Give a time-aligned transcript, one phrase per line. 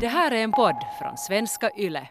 [0.00, 2.08] Det här är en podd från svenska YLE.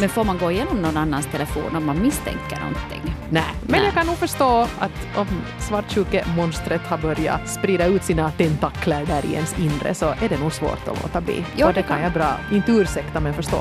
[0.00, 3.14] Men får man gå igenom någon annans telefon om man misstänker någonting?
[3.30, 3.84] Nej, men Nej.
[3.84, 5.26] jag kan nog förstå att om
[5.58, 10.52] svartsjukemonstret har börjat sprida ut sina tentakler där i ens inre så är det nog
[10.52, 11.44] svårt att låta bli.
[11.56, 12.02] Ja, och det kan.
[12.02, 13.58] jag bra, inte ursäkta men förstå.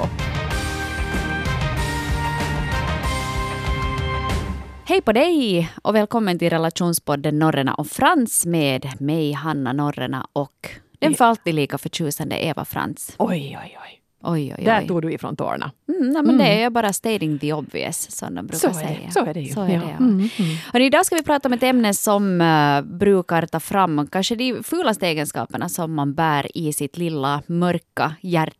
[4.85, 10.69] Hej på dig och välkommen till relationspodden Norrena och Frans med mig, Hanna Norrena och
[10.99, 13.15] den för alltid lika förtjusande Eva Frans.
[13.17, 13.93] Oj, oj, oj.
[14.23, 14.87] Oj, oj, Där oj.
[14.87, 15.71] tog du ifrån tårna.
[15.89, 18.95] Mm, nej, men Det är bara stating the obvious, som de brukar Så är det,
[18.95, 19.11] säga.
[19.11, 19.53] så är det ju.
[19.53, 19.79] Så är Ja.
[19.79, 19.97] det, ja.
[19.97, 20.29] Mm,
[20.73, 20.83] mm.
[20.83, 25.07] Idag ska vi prata om ett ämne som eh, brukar ta fram kanske de fulaste
[25.07, 28.51] egenskaperna som man bär i sitt lilla mörka hjärta,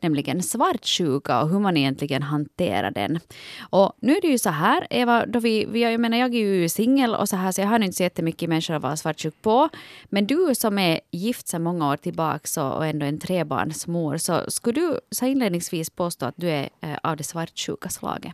[0.00, 3.20] nämligen svartsjuka och hur man egentligen hanterar den.
[3.70, 6.38] Och nu är det ju så här, Eva, då vi, vi, jag menar jag är
[6.38, 9.42] ju singel och så här så jag har inte så jättemycket människor att vara svartsjuk
[9.42, 9.68] på.
[10.04, 14.50] Men du som är gift sedan många år tillbaka och och ändå en trebarnsmor, så
[14.50, 18.32] skulle du så inledningsvis påstå att du är eh, av det svartsjuka slaget?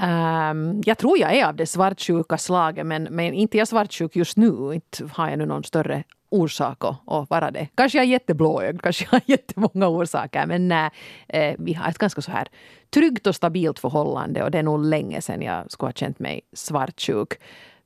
[0.00, 4.16] Um, jag tror jag är av det svartsjuka slaget men, men inte är jag svartsjuk
[4.16, 4.74] just nu.
[4.74, 6.04] Inte har jag nu någon större
[6.34, 7.68] orsak att, att vara det.
[7.74, 10.90] Kanske jag är jätteblåögd, kanske jag har jättemånga orsaker men nej,
[11.28, 12.48] eh, vi har ett ganska så här
[12.90, 16.40] tryggt och stabilt förhållande och det är nog länge sedan jag skulle ha känt mig
[16.52, 17.34] svartsjuk.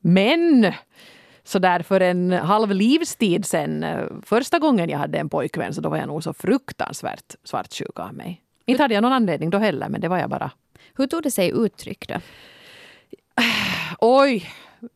[0.01, 0.73] Men
[1.45, 5.81] så där för en halv livstid sen, eh, första gången jag hade en pojkvän så
[5.81, 8.43] då var jag nog så fruktansvärt svartsjuk av mig.
[8.67, 10.51] Inte hade jag någon anledning då heller men det var jag bara.
[10.97, 12.15] Hur tog det sig uttryck då?
[13.99, 14.47] Oj,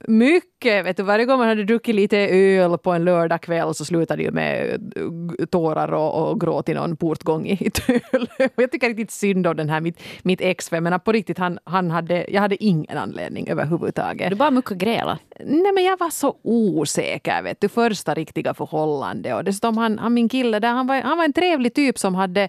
[0.09, 0.87] mycket.
[0.87, 4.25] Vet du, varje gång man hade druckit lite öl på en lördagkväll så slutade det
[4.25, 4.93] ju med
[5.39, 8.01] eh, tårar och, och gråt i någon portgång i töl.
[8.57, 11.39] Jag tycker riktigt synd om den här mitt, mitt ex, för jag menar på riktigt,
[11.39, 14.31] han, han hade, jag hade ingen anledning överhuvudtaget.
[14.31, 15.19] Du bara mycket gräla.
[15.45, 19.35] Nej men jag var så osäker, vet du, första riktiga förhållande.
[19.35, 22.15] Och dessutom han, han min kille där, han var, han var en trevlig typ som
[22.15, 22.49] hade,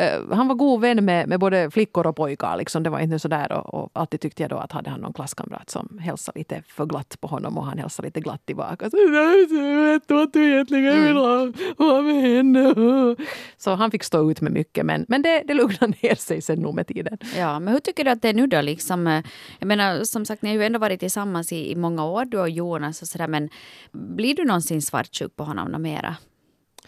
[0.00, 2.56] uh, han var god vän med, med både flickor och pojkar.
[2.56, 2.82] Liksom.
[2.82, 5.70] Det var inte sådär och, och alltid tyckte jag då att hade han någon klasskamrat
[5.70, 8.90] som hälsade lite för glatt på honom och han hälsade lite glatt tillbaka.
[8.90, 13.16] Så, jag vet du att du egentligen vill ha, vara med henne.
[13.60, 16.58] Så han fick stå ut med mycket men, men det, det lugnade ner sig sen
[16.58, 17.18] nog med tiden.
[17.36, 18.60] Ja, men hur tycker du att det är nu då?
[18.60, 19.22] Liksom, eh,
[19.58, 22.38] jag menar, som sagt, ni har ju ändå varit tillsammans i, i många år, du
[22.38, 23.48] och Jonas och sådär, men
[23.92, 26.16] blir du någonsin svartsjuk på honom något mera?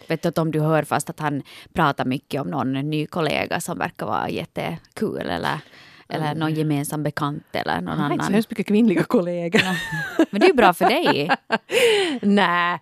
[0.07, 3.59] Vet du att om du hör fast att han pratar mycket om någon ny kollega
[3.59, 5.59] som verkar vara jättekul eller,
[6.13, 8.33] eller någon gemensam bekant eller någon Han har inte så annan.
[8.33, 9.61] hemskt mycket kvinnliga kollegor.
[10.31, 11.29] Men det är ju bra för dig.
[12.21, 12.79] Nej,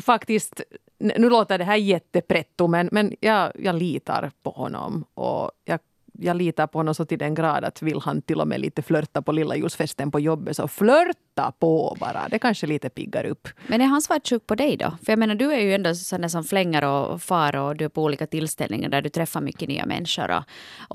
[0.00, 0.60] faktiskt.
[0.98, 5.04] Nu låter det här jättepretto men, men jag, jag litar på honom.
[5.14, 5.80] Och jag,
[6.18, 8.82] jag litar på honom så till den grad att vill han till och med lite
[8.82, 12.28] flörta på lilla ljusfesten på jobbet så flörta på bara.
[12.30, 13.48] Det kanske lite piggar upp.
[13.66, 14.96] Men är han svartsjuk på dig då?
[15.04, 17.84] För jag menar, du är ju ändå sån där som flänger och far och du
[17.84, 20.42] är på olika tillställningar där du träffar mycket nya människor och,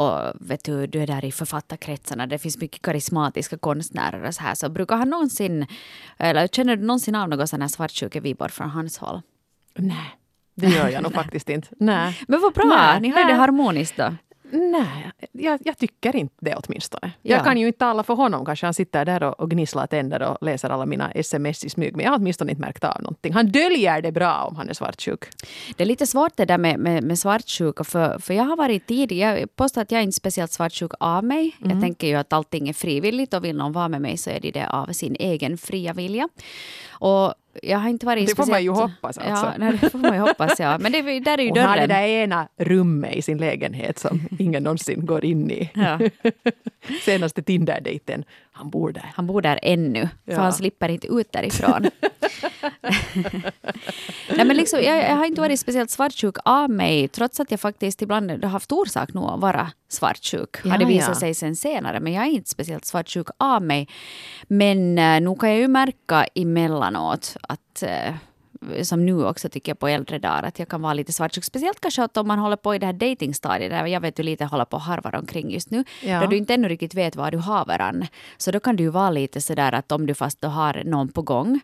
[0.04, 2.28] och vet du, du är där i författarkretsarna.
[2.28, 4.56] Det finns mycket karismatiska konstnärer och så här.
[4.56, 5.68] Så brukar han någonsin,
[6.18, 9.22] eller känner du någonsin av några sådana här svartsjukevibbar från hans håll?
[9.76, 10.18] Nej,
[10.56, 11.68] det gör jag nog faktiskt inte.
[11.80, 12.22] Nej.
[12.28, 14.16] Men vad bra, Nej, ni har det harmoniskt då.
[14.52, 17.12] Nej, jag, jag tycker inte det åtminstone.
[17.22, 17.36] Ja.
[17.36, 18.46] Jag kan ju inte tala för honom.
[18.46, 21.96] Kanske han sitter där och, och gnisslar tänder och läser alla mina sms i smyg.
[21.96, 23.34] Men jag har åtminstone inte märkt av någonting.
[23.34, 25.26] Han döljer det bra om han är svartsjuk.
[25.76, 28.88] Det är lite svårt det där med, med, med svartsjuka, för, för jag har varit
[28.88, 29.18] tidig.
[29.18, 31.56] Jag påstår att jag är inte speciellt svartsjuk av mig.
[31.60, 31.72] Mm.
[31.72, 34.40] Jag tänker ju att allting är frivilligt och vill någon vara med mig så är
[34.40, 36.30] det det av sin egen fria vilja.
[36.90, 37.34] Och
[37.64, 39.46] jag har inte varit Det får man ju hoppas, alltså.
[39.46, 40.78] Ja, nej, det får man ju hoppas, ja.
[40.78, 42.02] Men det, där är ju Och han har det dörren.
[42.02, 45.70] där ena rummet i sin lägenhet som ingen någonsin går in i.
[45.74, 46.00] Ja.
[47.06, 48.24] Senaste Tinder-dejten,
[48.62, 49.12] han bor där.
[49.16, 50.40] Han bor där ännu, för Ja.
[50.40, 51.82] han slipper inte ut därifrån.
[54.36, 57.60] Nej, men liksom, jag, jag har inte varit speciellt svartsjuk av mig, trots att jag
[57.60, 60.58] faktiskt ibland har haft orsak nog att vara svartsjuk.
[60.64, 61.16] Ja, har det visat ja.
[61.16, 63.88] sig sen senare, men jag är inte speciellt svartsjuk av mig.
[64.48, 68.14] Men eh, nog kan jag ju märka emellanåt att eh,
[68.84, 71.44] som nu också tycker jag på äldre dagar, att jag kan vara lite svartsjuk.
[71.44, 74.24] Speciellt kanske att om man håller på i det här datingstadiet, där jag vet du
[74.24, 76.20] lite håller på och harvar omkring just nu, Ja.
[76.20, 78.08] där du inte ännu riktigt vet vad du har varann.
[78.38, 81.08] Så då kan du ju vara lite sådär att om du fast då har någon
[81.10, 81.60] på gång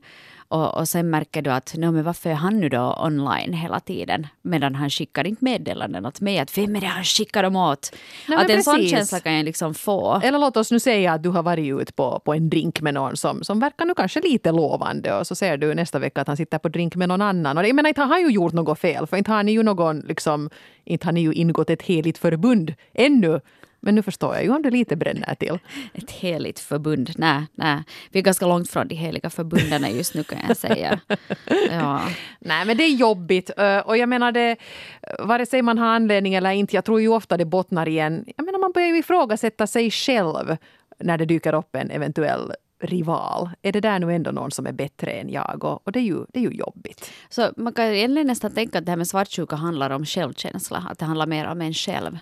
[0.49, 3.79] och, och sen märker du att no, men varför är han nu då online hela
[3.79, 7.55] tiden medan han skickar inte meddelanden åt mig att vem är det han skickar dem
[7.55, 7.95] åt?
[8.27, 8.91] Nej, att en sån precis.
[8.91, 10.21] känsla kan jag liksom få.
[10.23, 12.93] Eller låt oss nu säga att du har varit ut på, på en drink med
[12.93, 16.27] någon som, som verkar nu kanske lite lovande och så ser du nästa vecka att
[16.27, 17.57] han sitter på drink med någon annan.
[17.57, 19.63] Och jag menar, inte har han ju gjort något fel för inte har ni ju
[19.63, 20.49] någon, liksom,
[20.83, 23.41] inte har ni ju ingått ett heligt förbund ännu.
[23.87, 25.59] Men nu förstår jag ju om det lite bränner till.
[25.93, 27.11] Ett heligt förbund.
[27.17, 27.83] Nej, nej.
[28.11, 30.99] Vi är ganska långt från de heliga förbunden just nu kan jag säga.
[31.71, 32.01] Ja.
[32.39, 33.49] Nej men det är jobbigt.
[33.85, 34.55] Och jag menar det,
[35.19, 38.25] vare sig man har anledning eller inte, jag tror ju ofta det bottnar i en...
[38.37, 40.57] Jag menar man börjar ju ifrågasätta sig själv
[40.99, 42.51] när det dyker upp en eventuell
[42.81, 43.49] rival.
[43.61, 45.63] Är det där nu ändå någon som är bättre än jag?
[45.63, 47.11] Och, och det, är ju, det är ju jobbigt.
[47.29, 50.87] Så man kan egentligen nästan tänka att det här med svartsjuka handlar om självkänsla.
[50.89, 52.17] Att det handlar mer om en själv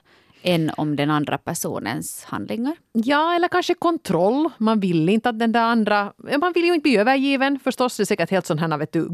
[0.45, 2.75] än om den andra personens handlingar.
[2.91, 4.49] Ja, eller kanske kontroll.
[4.57, 6.13] Man vill inte att den där andra...
[6.39, 7.97] Man vill ju inte bli övergiven förstås.
[7.97, 9.09] Det är säkert helt sådana här vet du,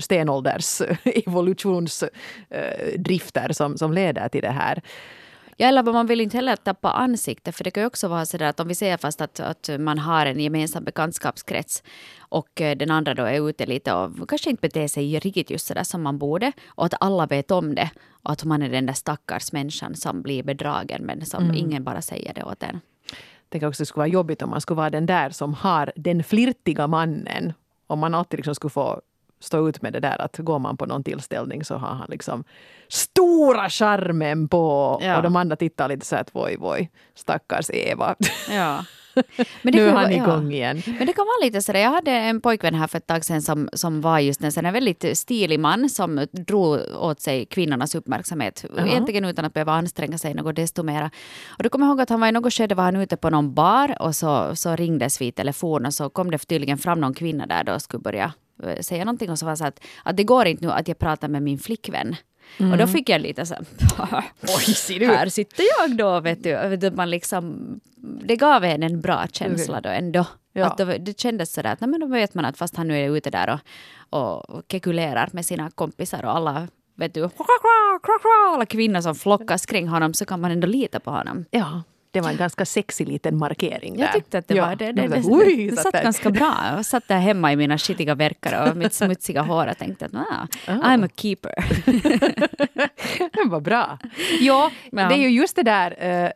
[0.00, 4.82] stenålders evolutionsdrifter som, som leder till det här.
[5.60, 7.52] Ja, eller man vill inte heller tappa ansikte.
[7.52, 9.70] För det kan ju också vara så där att om vi ser fast att, att
[9.78, 11.82] man har en gemensam bekantskapskrets
[12.18, 15.66] och eh, den andra då är ute lite och kanske inte beter sig riktigt just
[15.66, 17.90] så där som man borde och att alla vet om det
[18.22, 22.02] och att man är den där stackars människan som blir bedragen men som ingen bara
[22.02, 22.80] säger det åt en.
[23.48, 25.92] Tänk också att det skulle vara jobbigt om man skulle vara den där som har
[25.96, 27.52] den flirtiga mannen.
[27.86, 29.00] Om man alltid liksom skulle få
[29.40, 32.44] stå ut med det där att går man på någon tillställning så har han liksom
[32.88, 35.16] stora charmen på Ja.
[35.16, 38.14] och de andra tittar lite så att voj voj stackars Eva.
[38.50, 38.84] Ja.
[39.62, 40.82] nu kan är ju han igång igen.
[40.86, 43.42] Men det kan vara lite sådär, jag hade en pojkvän här för ett tag sedan
[43.42, 48.64] som, som var just en här väldigt stilig man som drog åt sig kvinnornas uppmärksamhet.
[48.78, 51.10] Egentligen utan att behöva anstränga sig något desto mera.
[51.48, 53.30] Och då kommer jag ihåg att han var i något skede var han ute på
[53.30, 57.00] någon bar och så, så ringdes vi i telefon och så kom det tydligen fram
[57.00, 58.32] någon kvinna där då och skulle börja
[58.80, 61.28] säga någonting och så var så att, att det går inte nu att jag pratar
[61.28, 62.16] med min flickvän.
[62.58, 63.64] Och då fick jag lite så här,
[64.42, 66.50] Oj, här sitter jag då, vet du.
[66.50, 67.56] Vet du, Man liksom,
[68.24, 70.26] det gav en en bra känsla då ändå.
[70.52, 70.66] Ja.
[70.66, 72.98] Att det, det kändes sådär att nej, men då vet man att fast han nu
[72.98, 73.60] är ute där
[74.10, 77.24] och, och kekulerar med sina kompisar och alla vet du,
[78.54, 81.44] alla kvinnor som flockas kring honom så kan man ändå lita på honom.
[81.50, 84.04] Ja, det var en ganska sexig liten markering där.
[84.04, 84.92] Jag tyckte att det Ja, var det.
[84.92, 86.54] Det, det, det, det satt ganska bra.
[86.76, 90.14] Jag satt där hemma i mina skitiga verkar och mitt smutsiga hår och tänkte att
[90.14, 91.54] ah, I'm a keeper.
[93.32, 93.98] Det var bra.
[94.40, 96.30] Ja, det är ju just det där eh,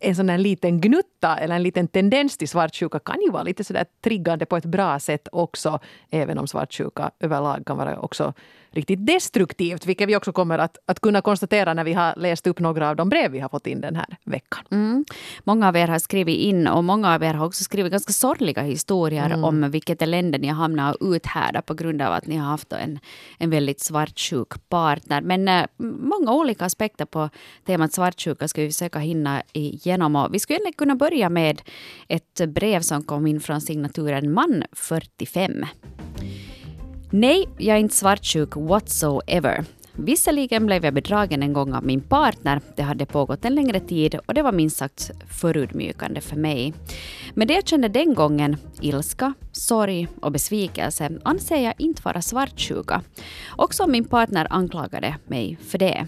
[0.00, 3.64] en sån här liten gnutta eller en liten tendens till svartsjuka kan ju vara lite
[3.64, 5.78] sådär triggande på ett bra sätt också.
[6.10, 8.32] Även om svartsjuka överlag kan vara också
[8.72, 9.86] riktigt destruktivt.
[9.86, 12.96] Vilket vi också kommer att, att kunna konstatera när vi har läst upp några av
[12.96, 14.64] de brev vi har fått in den här veckan.
[14.70, 15.04] Mm.
[15.44, 18.62] Många av er har skrivit in och många av er har också skrivit ganska sorgliga
[18.62, 22.46] historier om vilket elände ni har hamnat och uthärda på grund av att ni har
[22.46, 22.98] haft en,
[23.38, 25.20] en väldigt svartsjuk partner.
[25.20, 25.66] Men eh,
[25.98, 27.30] många olika aspekter på
[27.66, 30.16] temat svartsjuka ska vi försöka hinna igenom.
[30.16, 31.62] Och vi skulle egentligen kunna börja med
[32.08, 35.64] ett brev som kom in från signaturen man 45.
[37.12, 39.64] Nej, jag är inte svartsjuk whatsoever.
[39.92, 42.60] Visserligen blev jag bedragen en gång av min partner.
[42.76, 45.10] Det hade pågått en längre tid och det var minst sagt
[45.40, 46.74] förödmjukande för mig.
[47.34, 53.02] Men det jag kände den gången, ilska, sorg och besvikelse, anser jag inte vara svartsjuka.
[53.56, 56.06] Också om min partner anklagade mig för det.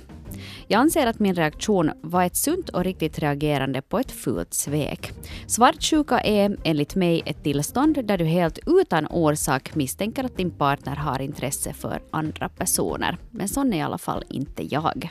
[0.68, 5.10] Jag anser att min reaktion var ett sunt och riktigt reagerande på ett fult svek.
[5.46, 10.96] Svartsjuka är enligt mig ett tillstånd där du helt utan orsak misstänker att din partner
[10.96, 13.16] har intresse för andra personer.
[13.30, 15.10] Men sån är i alla fall inte jag.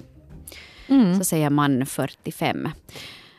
[1.17, 2.69] Så säger man 45.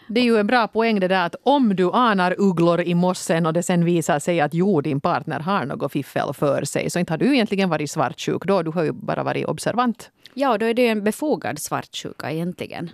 [0.09, 3.47] Det är ju en bra poäng det där att om du anar ugglor i mossen
[3.47, 6.99] och det sen visar sig att jo, din partner har något fiffel för sig så
[6.99, 8.63] inte har du egentligen varit svartsjuk då.
[8.63, 10.11] Du har ju bara varit observant.
[10.35, 12.91] Ja, och då är det ju en befogad svartsjuka egentligen.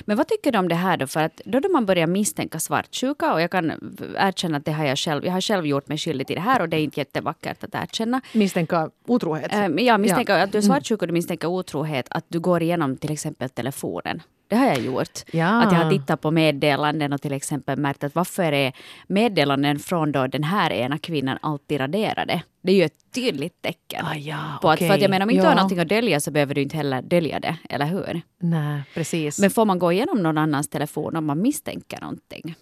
[0.00, 1.06] Men vad tycker du om det här då?
[1.06, 3.72] För att då då man börjar misstänka svartsjuka och jag kan
[4.18, 6.60] erkänna att det har jag själv, jag har själv gjort mig skyldig till det här
[6.62, 8.20] och det är inte jättevackert att erkänna.
[8.32, 9.52] Misstänka otrohet.
[9.52, 12.62] Äh, men jag misstänker att du är svartsjuk och du misstänker otrohet, att du går
[12.62, 14.22] igenom till exempel telefonen.
[14.48, 15.18] Det har jag gjort.
[15.32, 15.62] Ja.
[15.62, 18.72] Att jag har tittat på meddelanden och till exempel märkt att varför är
[19.06, 22.42] meddelanden från då den här ena kvinnan alltid raderade?
[22.62, 24.06] Det är ju ett tydligt tecken.
[24.06, 25.48] Ah, ja, på att, för att jag menar, om inte du Ja.
[25.50, 28.20] har någonting att dölja så behöver du inte heller dölja det, eller hur?
[28.40, 29.38] Nej, precis.
[29.40, 32.54] Men får man gå igenom någon annans telefon om man misstänker någonting?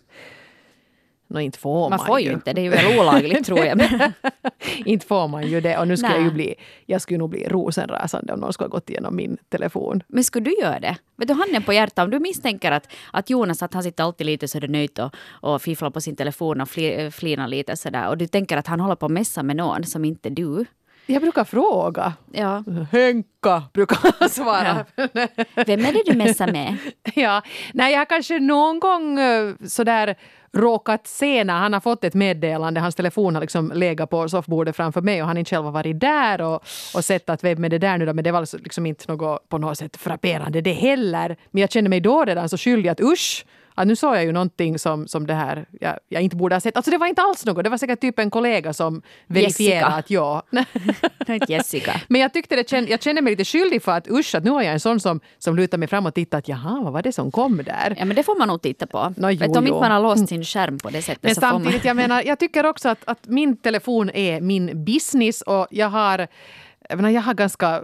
[1.28, 3.76] Nå, inte får man, Man får ju inte, det är ju väl olagligt tror jag.
[3.78, 4.12] Men,
[4.76, 5.78] inte får man ju det.
[5.78, 6.54] Och nu skulle jag ju bli,
[6.86, 10.02] jag skulle nog bli rosenrasande om någon skulle ha gått igenom min telefon.
[10.06, 10.96] men skulle du göra det?
[11.16, 14.26] Vet du, handen på hjärtat, om du misstänker att, att Jonas att han sitter alltid
[14.26, 18.18] lite så nöjt och, och fifflar på sin telefon och fli, flinar lite sådär och
[18.18, 20.64] du tänker att han håller på att messa med någon som inte du.
[21.06, 22.12] Jag brukar fråga.
[22.32, 22.64] Ja.
[22.92, 24.84] Henka brukar han svara.
[25.66, 26.76] Vem är det du messar med?
[27.14, 27.42] Ja,
[27.74, 30.16] nej, jag har kanske någon gång eh, sådär
[30.56, 32.80] råkat se när han har fått ett meddelande.
[32.80, 36.00] Hans telefon har liksom legat på soffbordet framför mig och han inte själv har varit
[36.00, 36.54] där och,
[36.94, 38.12] och sett att vem är det där nu då?
[38.12, 41.36] Men det var alltså liksom inte något på något sätt frapperande det heller.
[41.50, 43.44] Men jag kände mig då redan så skyldig att usch,
[43.76, 46.60] att nu såg jag ju någonting som, som det här jag, jag inte borde ha
[46.60, 46.76] sett.
[46.76, 50.10] Alltså det var inte alls något, det var säkert typ en kollega som verifierade att
[50.10, 50.42] jag...
[51.48, 52.00] Jessica.
[52.08, 54.50] Men jag tyckte det känd, jag kände mig lite skyldig för att usch, att nu
[54.50, 57.02] har jag en sån som, som lutar mig fram och tittar att jaha, vad var
[57.02, 57.94] det som kom där?
[57.98, 59.14] Ja men det får man nog titta på.
[59.16, 61.40] Nå, jo, Vet, om inte man har låst sin skärm på det sättet Men så
[61.40, 61.62] får man...
[61.62, 65.88] samtidigt, jag menar, jag tycker också att, att min telefon är min business och jag
[65.88, 66.26] har,
[66.88, 67.82] jag menar, jag har ganska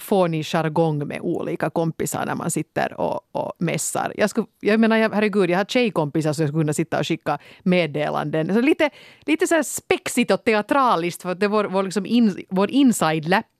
[0.00, 4.12] fånig jargong med olika kompisar när man sitter och, och mässar.
[4.16, 7.06] Jag, skulle, jag menar, jag, herregud, jag har tjejkompisar som jag skulle kunna sitta och
[7.06, 8.54] skicka meddelanden.
[8.54, 8.90] Så lite,
[9.26, 12.70] lite så här spexigt och teatraliskt för att det är vår, vår, liksom in, vår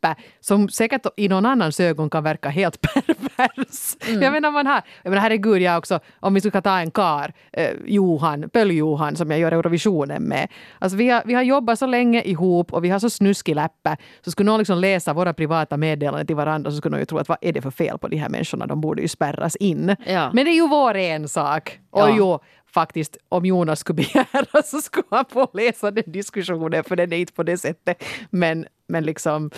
[0.04, 3.96] inside-läppe som säkert i någon annans ögon kan verka helt pervers.
[4.22, 7.32] Jag menar, man har, jag menar, herregud, jag också, om vi ska ta en kar,
[7.52, 10.48] eh, Johan, Pöl-Johan som jag gör Eurovisionen med.
[10.78, 13.96] Alltså vi har, vi har jobbat så länge ihop och vi har så snuskig läppe
[14.24, 17.18] så skulle någon liksom läsa våra privata meddelanden till varandra så skulle de ju tro
[17.18, 19.96] att vad är det för fel på de här människorna, de borde ju spärras in.
[20.06, 20.30] Ja.
[20.32, 21.80] Men det är ju vår ensak.
[21.90, 22.14] Och Ja.
[22.18, 22.38] jo,
[22.74, 27.16] faktiskt, om Jonas skulle begära så skulle han få läsa den diskussionen för den är
[27.16, 28.04] inte på det sättet.
[28.30, 29.50] Men, men liksom,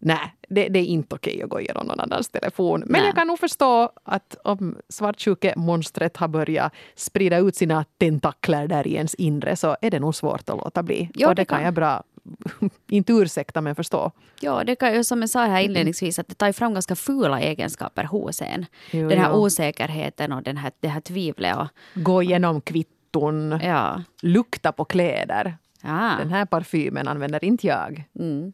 [0.00, 2.80] nej, det, det är inte okej att gå igenom någon annans telefon.
[2.80, 3.06] Men Nej.
[3.08, 8.94] jag kan nog förstå att om svartsjukemonstret har börjat sprida ut sina tentakler där i
[8.94, 11.10] ens inre så är det nog svårt att låta bli.
[11.14, 11.64] Ja, och det det kan kan.
[11.64, 12.02] jag bra,
[12.90, 14.12] inte ursäkta men förstå.
[14.40, 17.40] Ja, det kan ju som jag sa här inledningsvis att det tar fram ganska fula
[17.40, 18.66] egenskaper hos en.
[18.90, 19.36] Jo, den här jo.
[19.36, 24.02] osäkerheten och den här, det här tvivlet och Gå igenom kvitton, ja.
[24.22, 25.56] lukta på kläder.
[25.82, 26.16] Ja.
[26.18, 28.04] Den här parfymen använder inte jag.
[28.18, 28.52] Mm.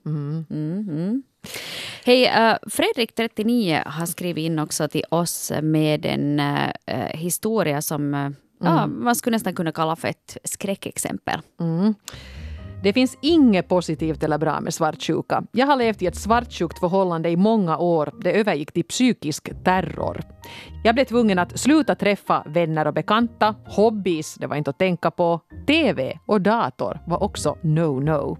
[2.05, 8.15] Hej, uh, Fredrik, 39, har skrivit in också till oss med en uh, historia som
[8.15, 11.41] uh, man skulle nästan kunna kalla för ett skräckexempel.
[12.83, 15.45] Det finns inget positivt eller bra med svartsjuka.
[15.53, 18.13] Jag har levt i ett svartsjukt förhållande i många år.
[18.21, 20.23] Det övergick till psykisk terror.
[20.85, 23.55] Jag blev tvungen att sluta träffa vänner och bekanta.
[23.65, 25.41] Hobbies, det var inte att tänka på.
[25.67, 28.39] TV och dator var också no-no.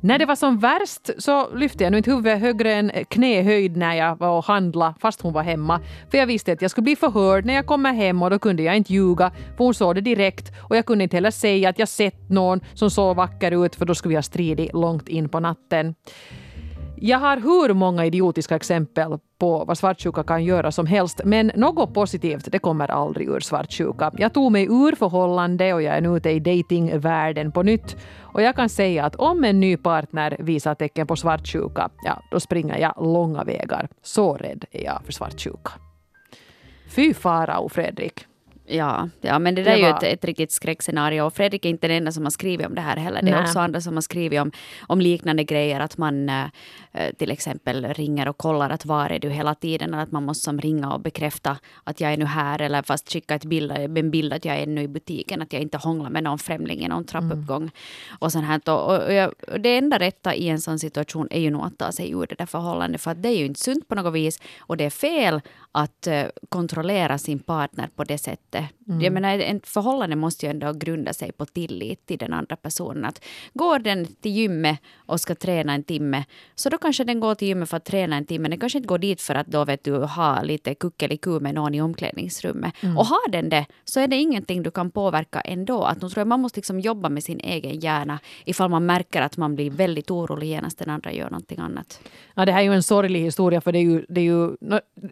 [0.00, 3.94] När det var som värst så lyfte jag nu inte huvudet högre än knähöjd när
[3.94, 5.80] jag var och handla fast hon var hemma.
[6.10, 8.62] För jag visste att jag skulle bli förhörd när jag kommer hem och då kunde
[8.62, 11.78] jag inte ljuga för hon såg det direkt och jag kunde inte heller säga att
[11.78, 15.28] jag sett någon som såg vacker ut för då skulle vi ha stridit långt in
[15.28, 15.94] på natten.
[17.00, 21.94] Jag har hur många idiotiska exempel på vad svartsjuka kan göra som helst, men något
[21.94, 24.12] positivt det kommer aldrig ur svartsjuka.
[24.16, 27.96] Jag tog mig ur förhållande och jag är nu ute i datingvärlden på nytt.
[28.20, 32.40] Och jag kan säga att om en ny partner visar tecken på svartsjuka, ja, då
[32.40, 33.88] springer jag långa vägar.
[34.02, 35.70] Så rädd är jag för svartsjuka.
[36.88, 38.27] Fy farao, Fredrik.
[38.70, 41.22] Ja, ja, men det där Det är ju ett, ett riktigt skräckscenario.
[41.22, 43.22] Och Fredrik är inte den enda som har skrivit om det här heller.
[43.22, 43.44] Det är Nej.
[43.44, 45.80] också andra som har skrivit om, om liknande grejer.
[45.80, 46.44] Att man eh,
[47.18, 49.94] till exempel ringer och kollar att var är du hela tiden.
[49.94, 52.62] Eller att man måste som ringa och bekräfta att jag är nu här.
[52.62, 55.42] Eller fast skicka ett bild, en bild att jag är nu i butiken.
[55.42, 57.70] Att jag inte hånglar med någon främling i någon trappuppgång.
[58.18, 58.60] Och sånt här.
[58.66, 61.78] Och, och jag, och det enda rätta i en sån situation är ju nog att
[61.78, 63.00] ta sig ur det där förhållandet.
[63.00, 64.40] För att det är ju inte sunt på något vis.
[64.60, 65.40] Och det är fel
[65.78, 68.64] att eh, kontrollera sin partner på det sättet.
[69.00, 73.04] Jag menar, ett förhållande måste ju ändå grunda sig på tillit till den andra personen.
[73.04, 77.34] Att går den till gymmet och ska träna en timme, så då kanske den går
[77.34, 78.48] till gymmet för att träna en timme.
[78.48, 81.74] Den kanske inte går dit för att då vet du ha lite kuckeliku med någon
[81.74, 82.74] i omklädningsrummet.
[82.96, 85.82] Och har den det, så är det ingenting du kan påverka ändå.
[85.82, 89.36] Att tror jag man måste liksom jobba med sin egen hjärna ifall man märker att
[89.36, 92.00] man blir väldigt orolig genast den andra gör någonting annat.
[92.34, 94.56] Ja, det här är ju en sorglig historia för det är ju, det är ju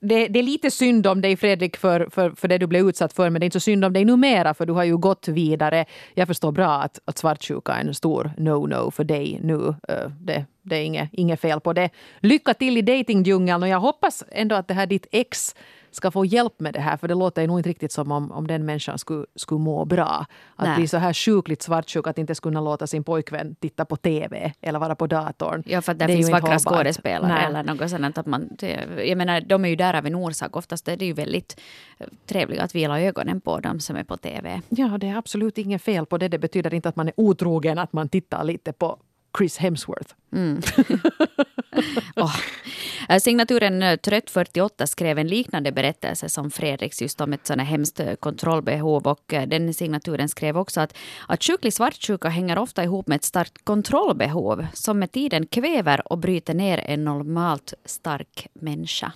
[0.01, 3.13] det, det är lite synd om dig Fredrik för, för, för det du blev utsatt
[3.13, 5.29] för men det är inte så synd om dig numera för du har ju gått
[5.29, 5.85] vidare.
[6.15, 9.75] Jag förstår bra att, att svartsjuka är en stor no-no för dig nu.
[9.89, 11.91] Eh, det, det är inget, inget fel på det.
[12.21, 15.55] Lycka till i datingdjungeln och jag hoppas ändå att det här ditt ex
[15.97, 18.33] ska få hjälp med det här för det låter ju nog inte riktigt som om,
[18.33, 20.27] om den människan skulle, skulle må bra.
[20.57, 20.77] Att Nej.
[20.77, 24.53] bli så här sjukligt svartsjuk att inte ens kunna låta sin pojkvän titta på TV
[24.61, 25.63] eller vara på datorn.
[25.67, 26.75] Ja, för att Det ju finns vackra hållbart.
[26.75, 27.45] skådespelare Nej.
[27.47, 28.19] eller något sånt.
[28.19, 30.57] Att man, det- jag menar, de är ju där av en orsak.
[30.57, 31.61] Oftast är det ju väldigt
[31.99, 34.61] eh, trevligt att vila ögonen på dem som är på TV.
[34.69, 36.29] Ja, det är absolut inget fel på det.
[36.29, 38.97] Det betyder inte att man är otrogen, att man tittar lite på
[39.39, 40.15] Chris Hemsworth.
[42.17, 42.37] Åh.
[43.09, 47.67] Eh, Signaturen eh, Trött48 skrev en liknande berättelse som Fredriks just om ett sånt här
[47.67, 49.07] hemskt eh, kontrollbehov.
[49.07, 53.65] Och den signaturen skrev också att, att sjuklig svartsjuka hänger ofta ihop med ett starkt
[53.65, 59.13] kontrollbehov som med tiden kväver och bryter ner en normalt stark människa.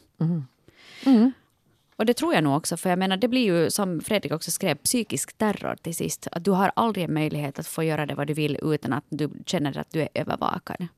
[2.00, 4.50] Och det tror jag nog också, för jag menar det blir ju som Fredrik också
[4.50, 6.28] skrev, psykisk terror till sist.
[6.32, 9.04] Att du har aldrig en möjlighet att få göra det vad du vill utan att
[9.08, 10.88] du känner att du är övervakad.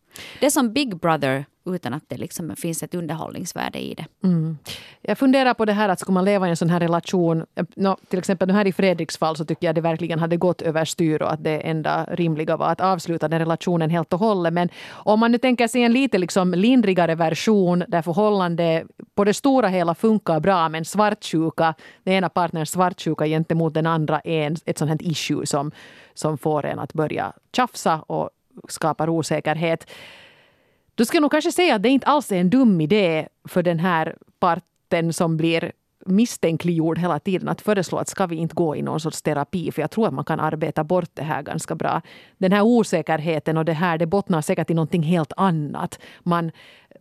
[0.41, 4.07] Det är som Big Brother utan att det liksom finns ett underhållningsvärde i det.
[4.25, 4.59] Mm.
[5.03, 7.65] Jag funderar på det här att ska man leva i en sån här relation, eh,
[7.77, 10.63] no, till exempel nu här i Fredriks fall så tycker jag det verkligen hade gått
[10.63, 14.53] överstyr och att det enda rimliga var att avsluta den relationen helt och hållet.
[14.53, 19.35] Men om man nu tänker sig en lite liksom lindrigare version där förhållande på det
[19.35, 24.79] stora hela funkar bra men svartsjuka, den ena partnern svartsjuka gentemot den andra är ett
[24.79, 25.73] sånt här issue som,
[26.15, 28.31] som får en att börja tjafsa och
[28.69, 29.91] skapar osäkerhet.
[30.95, 33.63] Då ska jag nog kanske säga att det inte alls är en dum idé för
[33.63, 35.73] den här parten som blir
[36.07, 39.83] misstänkliggjord hela tiden att föreslå att ska vi inte gå i någon sorts terapi för
[39.83, 42.03] jag tror att man kan arbeta bort det här ganska bra.
[42.39, 45.99] Den här osäkerheten och det här det bottnar säkert i någonting helt annat.
[46.23, 46.51] Man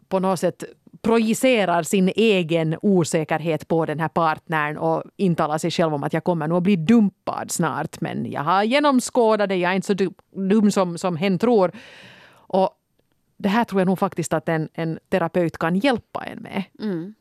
[0.07, 0.63] på något sätt
[1.01, 6.23] projicerar sin egen osäkerhet på den här partnern och intalar sig själv om att jag
[6.23, 10.11] kommer nog att bli dumpad snart men jag har genomskådat det, jag är inte så
[10.49, 11.71] dum som, som hen tror.
[12.33, 12.69] Och
[13.37, 16.63] det här tror jag nog faktiskt att en, en terapeut kan hjälpa en med.
[16.79, 17.13] Mm.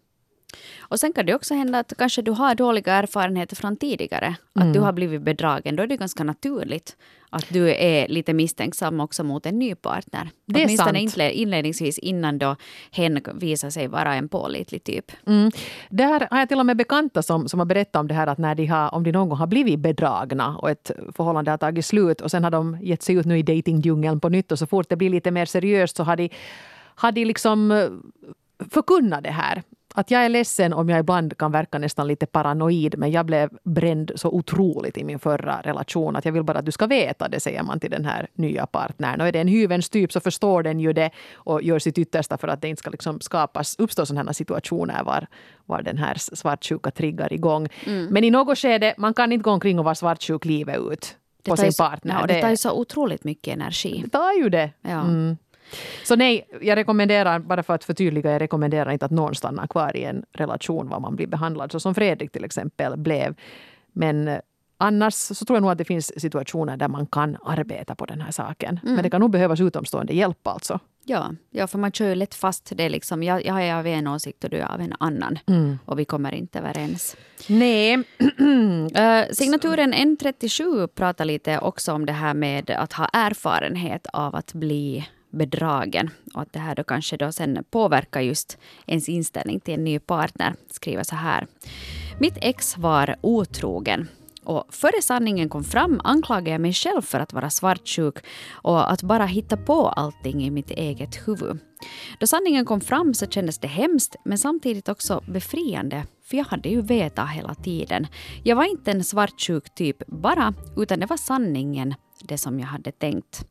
[0.81, 4.37] Och sen kan det också hända att kanske du har dåliga erfarenheter från tidigare.
[4.53, 4.73] Att mm.
[4.73, 5.77] du har blivit bedragen.
[5.77, 6.97] Då är det ganska naturligt
[7.31, 10.31] att du är lite misstänksam också mot en ny partner.
[10.47, 11.33] Det är Åtminstone sant.
[11.33, 12.57] inledningsvis innan då
[12.91, 15.13] hen visar sig vara en pålitlig typ.
[15.27, 15.51] Mm.
[15.89, 18.39] Där har jag till och med bekanta som, som har berättat om det här att
[18.39, 21.87] när de har, om de någon gång har blivit bedragna och ett förhållande har tagit
[21.87, 24.67] slut och sen har de gett sig ut nu i datingdjungeln på nytt och så
[24.67, 26.31] fort det blir lite mer seriöst så har de,
[26.95, 27.89] har de liksom eh,
[28.71, 29.63] förkunnat det här
[30.01, 33.51] att jag är ledsen om jag ibland kan verka nästan lite paranoid men jag blev
[33.65, 37.29] bränd så otroligt i min förra relation att jag vill bara att du ska veta
[37.29, 39.21] det, säger man till den här nya partnern.
[39.21, 42.39] Och är det en hyvens typ så förstår den ju det och gör sitt yttersta
[42.39, 45.27] för att det inte ska liksom skapas, uppstå sådana här situationer var,
[45.67, 47.69] var den här svartsjuka triggar igång.
[47.87, 48.07] Mm.
[48.07, 51.57] Men i något skede, man kan inte gå omkring och vara svartsjuk livet ut på
[51.57, 52.21] sin partner.
[52.21, 54.01] Ja, det tar ju så otroligt mycket energi.
[54.05, 54.71] Det tar ju det.
[54.83, 55.01] Ja.
[55.01, 55.37] Mm.
[56.05, 59.97] Så nej, jag rekommenderar, bara för att förtydliga, jag rekommenderar inte att någon stannar kvar
[59.97, 63.35] i en relation var man blir behandlad, så som Fredrik till exempel blev.
[63.93, 64.39] Men eh,
[64.77, 68.21] annars så tror jag nog att det finns situationer där man kan arbeta på den
[68.21, 68.81] här saken.
[68.83, 68.95] Mm.
[68.95, 70.81] Men det kan nog behövas utomstående hjälp alltså.
[71.05, 74.07] Ja, ja för man kör ju lätt fast det liksom, jag, jag är av en
[74.07, 75.39] åsikt och du är av en annan.
[75.47, 75.79] Mm.
[75.85, 77.17] Och vi kommer inte överens.
[77.49, 77.97] Nej.
[77.97, 78.03] uh,
[79.33, 85.09] signaturen N37 pratar lite också om det här med att ha erfarenhet av att bli
[85.31, 89.85] bedragen och att det här då kanske då sen påverkar just ens inställning till en
[89.85, 90.55] ny partner.
[90.71, 91.47] Skriver så här.
[92.21, 94.09] Mitt ex var otrogen
[94.45, 98.15] och före sanningen kom fram anklagade jag mig själv för att vara svartsjuk
[98.51, 101.59] och att bara hitta på allting i mitt eget huvud.
[102.21, 106.69] Då sanningen kom fram så kändes det hemskt men samtidigt också befriande för jag hade
[106.69, 108.07] ju vetat hela tiden.
[108.45, 112.93] Jag var inte en svartsjuk typ bara, utan det var sanningen det som jag hade
[112.93, 113.47] tänkt.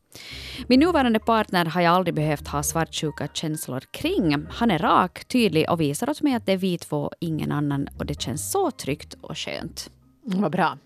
[0.66, 4.46] Min nuvarande partner har jag aldrig behövt ha svartsjuka känslor kring.
[4.50, 7.88] Han är rak, tydlig och visar åt mig att det är vi två, ingen annan
[7.98, 9.90] och det känns så tryggt och skönt.
[10.22, 10.78] Vad bra.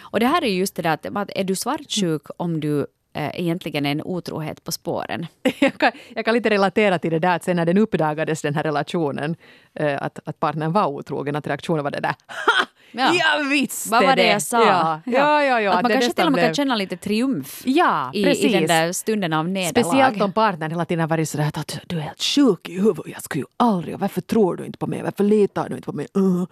[0.00, 3.86] Och det här är just det där att är du svartsjuk om du äh, egentligen
[3.86, 5.26] är en otrohet på spåren.
[5.60, 8.54] jag, kan, jag kan lite relatera till det där att sen när den uppdagades, den
[8.54, 9.36] här relationen,
[9.74, 12.66] äh, att, att partnern var otrogen, att reaktionen var det där ha!
[12.92, 13.14] Ja.
[13.14, 14.66] Jag visste Vad var det jag sa?
[14.66, 15.00] Ja.
[15.04, 15.72] Ja, ja, ja.
[15.72, 16.46] Att man det kanske till och med blev...
[16.46, 18.44] kan känna lite triumf ja, i, precis.
[18.44, 19.84] i den där stunden av nederlag.
[19.84, 23.12] Speciellt om partnern hela tiden varit sådär att du är helt sjuk i huvudet.
[23.12, 25.02] Jag skulle ju aldrig, varför tror du inte på mig?
[25.02, 26.06] Varför litar du inte på mig?
[26.16, 26.44] Uh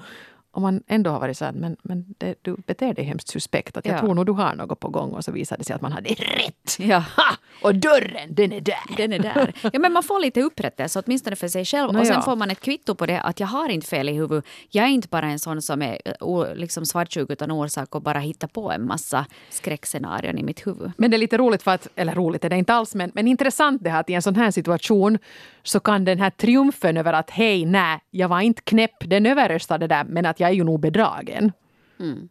[0.53, 3.77] om man ändå har varit så här, men, men det, du beter dig hemskt suspekt.
[3.77, 4.01] Att jag ja.
[4.01, 6.09] tror nog du har något på gång och så visar det sig att man hade
[6.09, 6.77] rätt.
[6.79, 6.99] Ja.
[6.99, 7.37] Ha!
[7.63, 8.97] Och dörren, den är där.
[8.97, 9.55] Den är där.
[9.73, 11.93] Ja, men man får lite upprättelse, åtminstone för sig själv.
[11.93, 12.23] No, och sen ja.
[12.23, 14.45] får man ett kvitto på det att jag har inte fel i huvudet.
[14.69, 18.49] Jag är inte bara en sån som är liksom svartsjuk utan orsak och bara hittar
[18.49, 20.93] på en massa skräckscenarion i mitt huvud.
[20.97, 23.29] Men det är lite roligt för att, eller roligt är det inte alls, men, men
[23.29, 25.19] intressant det här att i en sån här situation
[25.63, 29.87] så kan den här triumfen över att hej, nej, jag var inte knäpp, den överröstade
[29.87, 31.53] där, men att jag är ju nog bedragen.
[32.01, 32.29] Mm.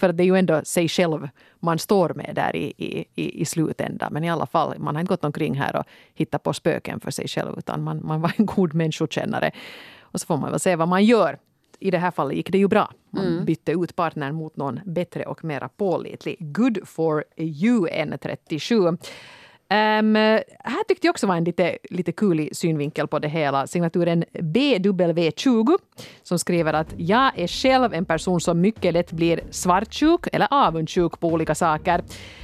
[0.00, 1.28] För det är ju ändå sig själv
[1.60, 4.12] man står med där i, i, i slutändan.
[4.12, 7.10] Men i alla fall, man har inte gått omkring här och hittat på spöken för
[7.10, 9.50] sig själv utan man, man var en god människokännare.
[10.00, 11.38] Och så får man väl se vad man gör.
[11.78, 12.92] I det här fallet gick det ju bra.
[13.10, 13.44] Man mm.
[13.44, 16.36] bytte ut partnern mot någon bättre och mera pålitlig.
[16.40, 18.98] Good for you, N37.
[19.72, 23.66] Um, här tyckte jag också var en lite, lite kul synvinkel på det hela.
[23.66, 25.78] Signaturen BW20
[26.22, 31.20] som skriver att jag är själv en person som mycket lätt blir svartsjuk eller avundsjuk
[31.20, 32.02] på olika saker.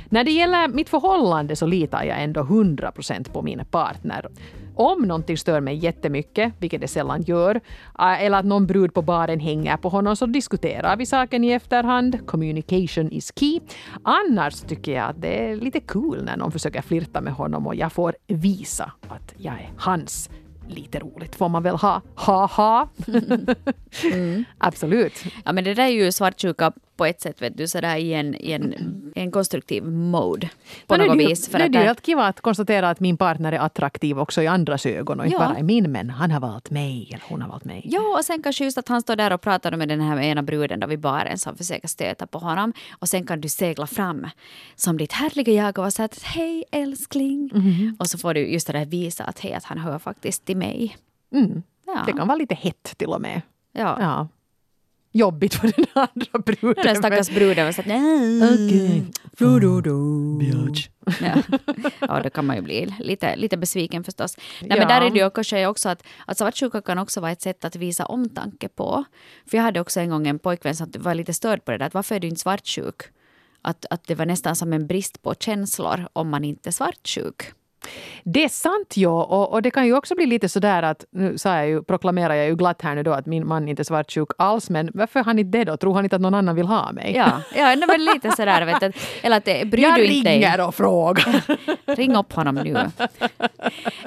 [0.09, 4.29] När det gäller mitt förhållande så litar jag ändå 100% på min partner.
[4.77, 7.61] Om någonting stör mig jättemycket, vilket det sällan gör,
[7.99, 11.51] eh, eller att någon brud på baren hänger på honom, så diskuterar vi saken i
[11.51, 12.27] efterhand.
[12.27, 13.61] Communication is key.
[14.03, 17.75] Annars tycker jag att det är lite kul när någon försöker flirta med honom och
[17.75, 20.31] jag får visa att jag är hans
[20.69, 22.03] lite roligt får man väl ha.
[22.15, 22.89] Ha-ha!
[24.13, 24.45] mm.
[24.59, 25.25] Absolut.
[25.45, 28.35] Ja men det där är ju svartsjuka på ett sätt vet du, sådär i en,
[28.35, 28.75] i en,
[29.15, 30.51] en konstruktiv mode.
[30.87, 31.49] På något det, vis.
[31.49, 34.47] För det är ju helt kiva att konstatera att min partner är attraktiv också i
[34.47, 35.49] andras ögon och inte Ja.
[35.49, 37.81] bara i min men han har valt mig eller hon har valt mig.
[37.85, 40.43] Ja, och sen kanske just att han står där och pratar med den här ena
[40.43, 42.73] bruden då vid baren som försöker stöta på honom.
[42.99, 44.27] Och sen kan du segla fram
[44.75, 47.51] som ditt härliga jag och vara så att hej älskling.
[47.99, 50.57] Och så får du just det där visa att hej, att han hör faktiskt till
[50.57, 50.97] mig.
[51.35, 51.63] Mm.
[51.87, 52.03] Ja.
[52.07, 53.43] Det kan vara lite hett till och med.
[53.73, 53.97] ja.
[54.01, 54.29] Ja.
[55.17, 56.85] Jobbigt för den andra bruden.
[56.85, 58.43] Den stackars bruden var så att nej.
[58.55, 59.05] Okej.
[61.21, 61.43] Ja.
[62.01, 64.37] ja, då kan man ju bli lite, lite besviken förstås.
[64.61, 64.89] Nej, men Ja.
[64.89, 67.77] där är det ju kanske också att, att svartsjuka kan också vara ett sätt att
[67.77, 69.05] visa omtanke på.
[69.47, 71.87] För jag hade också en gång en pojkvän som var lite störd på det där,
[71.87, 73.03] att varför är du inte svartsjuk?
[73.63, 77.43] Att, att det var nästan som en brist på känslor om man inte är svartsjuk.
[78.25, 79.25] Det är sant, ja.
[79.25, 82.35] Och, och det kan ju också bli lite sådär att, nu sa jag ju, proklamerar
[82.35, 85.21] jag ju glatt här nu då att min man inte är svartsjuk alls, men varför
[85.21, 85.77] är han inte det då?
[85.77, 87.13] Tror han inte att någon annan vill ha mig?
[87.17, 88.67] Ja, ja det var lite sådär.
[88.67, 90.39] Vet du, eller att bryr jag du inte dig?
[90.39, 91.45] ringer och frågar.
[91.97, 92.77] Ring upp honom nu.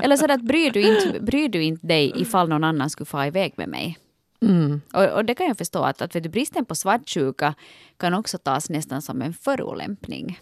[0.01, 3.25] Eller så att bryr du, inte, bryr du inte dig ifall någon annan skulle få
[3.25, 3.97] iväg med mig?
[4.41, 4.81] Mm.
[4.93, 7.53] Och, och det kan jag förstå att, att vet du, bristen på svartsjuka
[7.97, 10.39] kan också tas nästan som en förolämpning.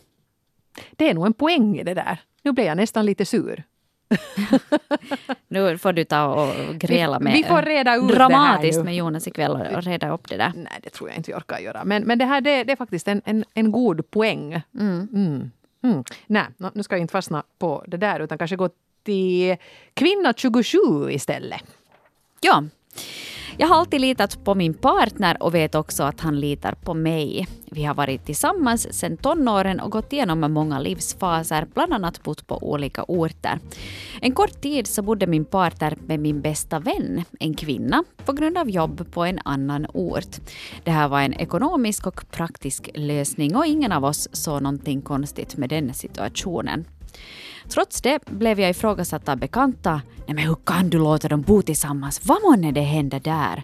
[0.92, 2.20] Det är nog en poäng i det där.
[2.48, 3.64] Nu blev jag nästan lite sur.
[5.48, 9.28] Nu får du ta och gräla Vi- med vi får reda ut dramatiskt med Jonas
[9.28, 10.52] ikväll och, och reda upp det där.
[10.56, 11.84] Nej, det tror jag inte vi orkar göra.
[11.86, 14.62] Men, men det här det, det är faktiskt en, en, en god poäng.
[14.80, 15.52] Mm.
[15.84, 16.04] Mm.
[16.28, 18.70] Nej, nå, nu ska jag inte fastna på det där utan kanske gå
[19.04, 19.56] till
[19.94, 20.78] kvinna 27
[21.10, 21.64] istället.
[22.42, 22.64] Ja.
[23.60, 27.48] Jag har alltid litat på min partner och vet också att han litar på mig.
[27.72, 32.58] Vi har varit tillsammans sedan tonåren och gått igenom många livsfaser, bland annat bott på
[32.72, 33.60] olika orter.
[34.22, 38.58] En kort tid så bodde min partner med min bästa vän, en kvinna, på grund
[38.58, 40.36] av jobb på en annan ort.
[40.84, 45.58] Det här var en ekonomisk och praktisk lösning och ingen av oss såg någonting konstigt
[45.58, 46.86] med den situationen.
[47.70, 50.02] Trots det blev jag ifrågasatt av bekanta.
[50.26, 52.22] Nej men hur kan du låta dem bo tillsammans?
[52.24, 53.64] Vad månne det hända där?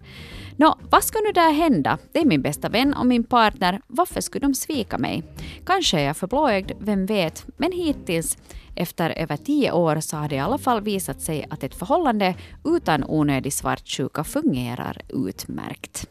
[0.57, 1.97] Nå, vad ska nu där hända?
[2.11, 3.81] Det är min bästa vän och min partner.
[3.87, 5.23] Varför skulle de svika mig?
[5.65, 7.45] Kanske är jag för blåögd, vem vet?
[7.57, 8.37] Men hittills,
[8.75, 12.35] efter över tio år, så har det i alla fall visat sig att ett förhållande
[12.65, 16.09] utan onödig svartsjuka fungerar utmärkt.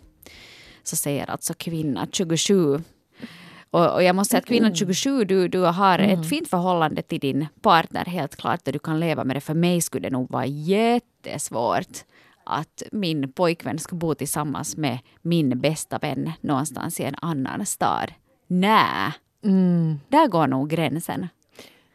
[0.83, 2.81] Så säger alltså kvinna 27
[3.73, 7.21] och, och jag måste säga att kvinnan 27, du, du har ett fint förhållande till
[7.21, 9.41] din partner helt klart och du kan leva med det.
[9.41, 12.05] För mig skulle det nog vara jättesvårt
[12.45, 18.13] att min pojkvän ska bo tillsammans med min bästa vän någonstans i en annan stad.
[18.47, 19.13] Nej,
[20.09, 21.29] där går nog gränsen.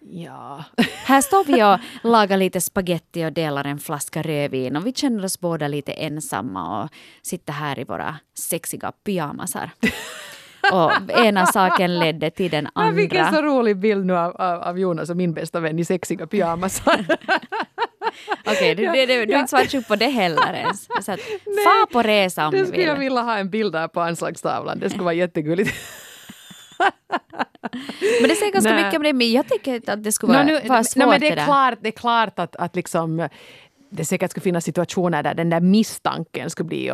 [0.10, 0.64] Ja.
[1.06, 5.26] Här står vi och lagar lite spaghetti och delar en flaska rödvin och vi känner
[5.26, 6.90] oss båda lite ensamma och
[7.22, 9.72] sitter här i våra sexiga pyjamasar.
[10.72, 10.92] Och
[11.26, 13.42] ena saken ledde till den Jag fick en så andra.
[13.52, 17.06] rolig bild nu av, av, av Jonas och min bästa vän i sexiga pyjamasar.
[18.48, 20.88] Okej, du, du, du, du är inte svartsjuk på det heller ens.
[21.02, 21.20] Så att,
[21.66, 23.00] fa på resa om det du skulle jag vill.
[23.00, 24.80] vilja ha en bild där på anslagstavlan.
[24.80, 25.72] Det skulle vara jättegulligt.
[28.22, 28.84] Men det säger ganska Nej.
[28.86, 31.20] mycket om det, men jag tycker att det skulle vara, Nå, nu- vara svårt men
[31.20, 33.28] det, det är klart, det är klart att, att liksom,
[33.92, 36.92] det säkert skulle finnas situationer där den där misstanken skulle bli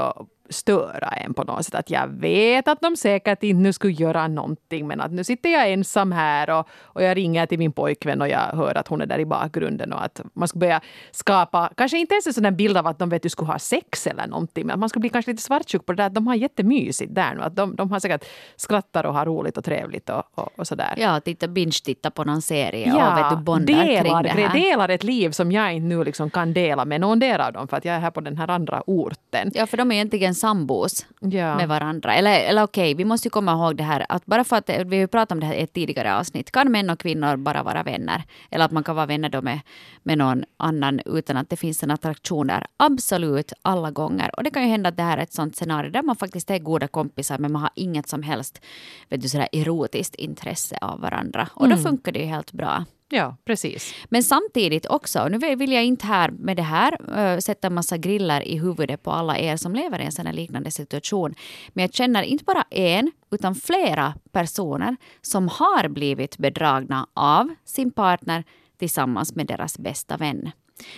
[0.50, 1.76] störa en på något sätt.
[1.76, 5.50] Att jag vet att de säkert inte nu skulle göra någonting men att nu sitter
[5.50, 9.02] jag ensam här och, och jag ringer till min pojkvän och jag hör att hon
[9.02, 12.56] är där i bakgrunden och att man skulle börja skapa, kanske inte ens en sån
[12.56, 15.02] bild av att de vet du skulle ha sex eller någonting men att man skulle
[15.02, 17.42] bli kanske lite svartsjuk på det där att de har jättemysigt där nu.
[17.42, 18.26] Att de, de har säkert
[18.56, 20.94] skrattar och har roligt och trevligt och, och, och sådär.
[20.98, 24.60] Ja, titta, binge-titta på någon serie och vet du, bondar delar, kring det här.
[24.60, 27.68] delar ett liv som jag inte nu liksom kan dela med någon del av dem
[27.68, 29.52] för att jag är här på den här andra orten.
[29.54, 31.56] Ja, för de är egentligen sambos Ja.
[31.56, 32.16] med varandra.
[32.16, 35.00] Eller, eller okej, vi måste ju komma ihåg det här att bara för att vi
[35.00, 37.84] har pratat om det här i ett tidigare avsnitt, kan män och kvinnor bara vara
[37.84, 38.24] vänner?
[38.52, 39.60] Eller att man kan vara vänner då med,
[40.04, 42.66] med någon annan utan att det finns en attraktion där.
[42.78, 44.32] Absolut, alla gånger.
[44.38, 46.50] Och det kan ju hända att det här är ett sånt scenario där man faktiskt
[46.52, 48.62] är goda kompisar men man har inget som helst
[49.10, 51.48] vet du, sådär erotiskt intresse av varandra.
[51.54, 52.86] Och då funkar det ju helt bra.
[53.10, 53.94] Ja, precis.
[54.10, 57.98] Men samtidigt också, nu vill jag inte här med det här äh, sätta en massa
[57.98, 61.36] griller i huvudet på alla er som lever i en sån här liknande situation.
[61.70, 67.92] Men jag känner inte bara en, utan flera personer som har blivit bedragna av sin
[67.92, 68.44] partner
[68.80, 70.52] tillsammans med deras bästa vän.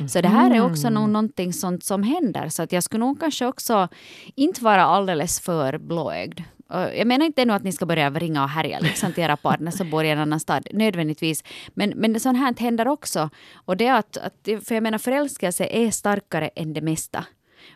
[0.07, 2.49] Så det här är också nog någonting sånt som händer.
[2.49, 3.87] Så att jag skulle nog kanske också
[4.35, 6.41] inte vara alldeles för blåögd.
[6.69, 9.71] Jag menar inte ännu att ni ska börja ringa och härja liksom, till era partner
[9.71, 11.43] som bor i en annan stad, nödvändigtvis.
[11.73, 13.29] Men, men sånt här händer också.
[13.55, 17.25] Och det är att, att, för jag menar förälskelse är starkare än det mesta.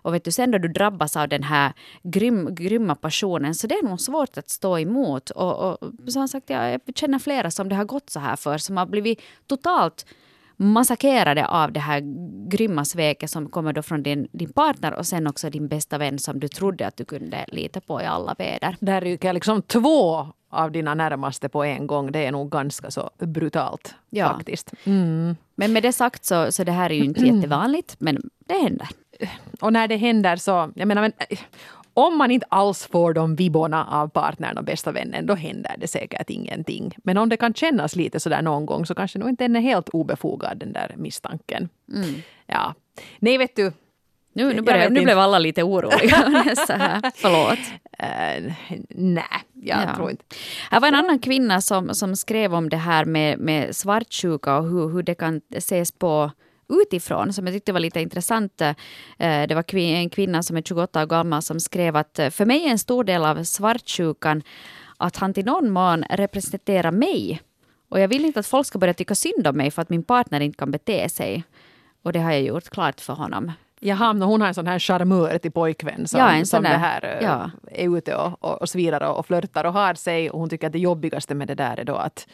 [0.02, 1.74] Och vet du, sen då du drabbas av den här
[2.04, 5.30] grym, grymma passionen så det är nog svårt att stå emot.
[5.30, 8.78] Och, och som sagt, jag känner flera som det har gått så här för, som
[8.78, 10.06] har blivit totalt
[10.62, 12.02] massakrerade av det här
[12.50, 16.20] grymma sveket som kommer då från din, din partner och sen också din bästa vän
[16.20, 18.76] som du trodde att du kunde lita på i alla väder.
[18.80, 22.12] Där ryker liksom två av dina närmaste på en gång.
[22.12, 24.30] Det är nog ganska så brutalt Ja.
[24.30, 24.74] faktiskt.
[24.84, 25.36] Mm.
[25.56, 28.88] Men med det sagt så, så det här är ju inte jättevanligt, men det händer.
[29.62, 31.40] Och när det händer så, jag menar, men, eh,
[32.00, 35.88] om man inte alls får de vibborna av partnern och bästa vännen, då händer det
[35.88, 36.96] säkert ingenting.
[37.04, 39.62] Men om det kan kännas lite sådär någon gång så kanske nog inte den är
[39.62, 41.70] helt obefogad den där misstanken.
[42.48, 42.74] Ja.
[43.20, 43.72] Nej, vet du.
[44.34, 46.56] Nu, nu, börjar, nu blev alla lite oroliga.
[46.68, 47.12] så här.
[47.16, 47.60] Förlåt.
[48.04, 48.54] Uh,
[48.90, 49.96] nej, jag Ja.
[49.96, 50.26] tror inte.
[50.72, 54.64] Här var en annan kvinna som, som skrev om det här med, med svartsjuka och
[54.64, 56.32] hur, hur det kan ses på
[56.70, 58.62] utifrån, som jag tyckte var lite intressant.
[58.62, 58.74] Eh,
[59.18, 62.66] Det var en kvinna som är 28 år gammal som skrev att eh, för mig
[62.66, 64.44] är en stor del av svartsjukan
[64.98, 67.42] att han till någon mån representerar mig.
[67.90, 70.04] Och jag vill inte att folk ska börja tycka synd om mig för att min
[70.04, 71.44] partner inte kan bete sig.
[72.04, 73.52] Och det har jag gjort klart för honom.
[73.82, 77.06] Jaha, men hon har en sån här charmör till pojkvän som, Ja, som det här
[77.06, 77.52] eh, Ja.
[77.72, 80.30] är ute och, och, och svirar och, och flörtar och har sig.
[80.30, 82.28] Och hon tycker att det jobbigaste med det där är då att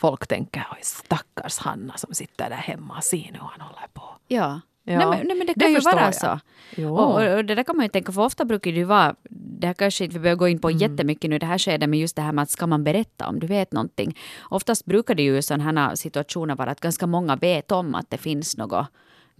[0.00, 4.02] folk tänker oj stackars Hanna som sitter där hemma och ser nu han håller på.
[4.28, 4.60] Ja.
[4.84, 6.14] Ja, Nej, men, nej, men det det kan ju förstår vara jag.
[6.14, 6.88] så.
[6.88, 9.14] Och, och, och det där kan man ju tänka, för ofta brukar det ju vara,
[9.30, 10.78] det här kanske inte vi behöver gå in på Mm.
[10.78, 13.28] jättemycket nu i det här skedet, men just det här med att ska man berätta
[13.28, 14.18] om du vet någonting.
[14.50, 18.10] Oftast brukar det ju i sådana här situationer vara att ganska många vet om att
[18.10, 18.86] det finns något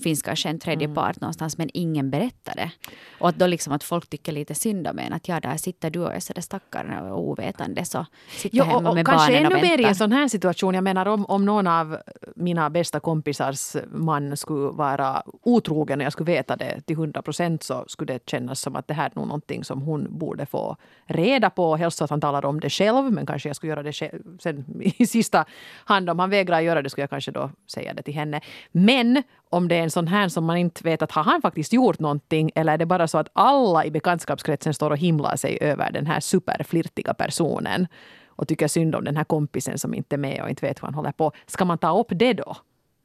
[0.00, 0.94] finns kanske en tredje Mm.
[0.94, 2.70] part någonstans men ingen berättar det.
[3.18, 5.12] Och att då liksom att folk tycker lite synd om en.
[5.12, 8.88] Att ja, där sitter du och är sådär stackare och ovetande så sitter Ja, hemma
[8.88, 9.94] och, med och kanske barnen och ännu mer i en väntar.
[9.94, 10.74] sån här situation.
[10.74, 11.98] Jag menar om, om någon av
[12.36, 17.62] mina bästa kompisars man skulle vara otrogen och jag skulle veta det till 100 procent
[17.62, 20.76] så skulle det kännas som att det här är nog någonting som hon borde få
[21.06, 21.76] reda på.
[21.76, 24.38] Helst så att han talar om det själv men kanske jag skulle göra det själv.
[24.38, 24.64] Sen
[24.96, 25.44] i sista
[25.84, 28.40] hand om han vägrar göra det skulle jag kanske då säga det till henne.
[28.72, 31.72] Men om det är en sån här som man inte vet att har han faktiskt
[31.72, 35.58] gjort någonting eller är det bara så att alla i bekantskapskretsen står och himlar sig
[35.60, 37.86] över den här superflirtiga personen
[38.26, 40.86] och tycker synd om den här kompisen som inte är med och inte vet hur
[40.86, 41.32] han håller på.
[41.46, 42.56] Ska man ta upp det då?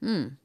[0.01, 0.35] Mm.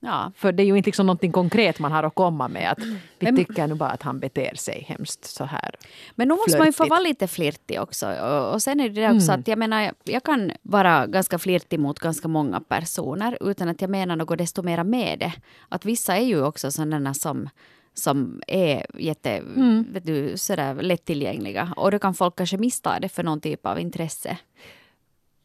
[0.00, 2.72] Ja, För det är ju inte liksom någonting konkret man har att komma med.
[2.72, 2.78] Att
[3.18, 5.74] vi tycker nu bara att han beter sig hemskt så här.
[6.14, 8.12] Men nu måste man ju få vara lite flirtig också.
[8.12, 9.40] Och, och sen är det också Mm.
[9.40, 13.90] att jag menar, jag kan vara ganska flirtig mot ganska många personer utan att jag
[13.90, 15.32] menar något desto mera med det.
[15.68, 17.48] Att vissa är ju också sådana som
[17.94, 19.86] som är jätte, Mm.
[19.92, 21.72] vet du, sådär lättillgängliga.
[21.76, 24.36] Och då kan folk kanske missta det för någon typ av intresse.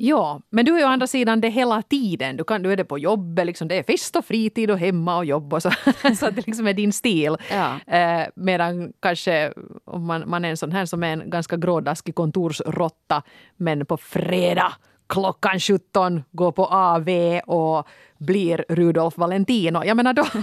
[0.06, 2.38] Ja, men du är ju å andra sidan det hela tiden.
[2.38, 5.18] Du, kan, du är det på jobbet, liksom, det är fest och fritid och hemma
[5.18, 5.72] och jobb och så.
[6.20, 7.38] så att det liksom är din stil.
[7.52, 7.96] Ja.
[7.98, 9.54] Eh, medan kanske
[9.86, 13.24] om man, man är en sån här som är en ganska grådaskig kontorsrotta
[13.58, 14.74] men på fredag
[15.08, 17.10] klockan 17 går på AV
[17.48, 17.88] och
[18.18, 19.84] blir Rudolf Valentino.
[19.86, 20.26] Jag menar då,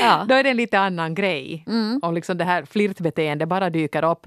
[0.00, 0.26] Ja.
[0.28, 1.64] då är det en lite annan grej.
[2.02, 4.26] Om liksom det här flirtbeteendet bara dyker upp